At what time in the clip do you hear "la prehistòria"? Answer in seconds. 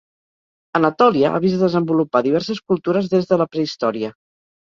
3.43-4.13